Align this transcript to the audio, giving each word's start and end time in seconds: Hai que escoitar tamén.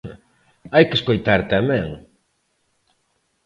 Hai 0.73 0.83
que 0.89 0.97
escoitar 0.99 1.41
tamén. 1.53 1.87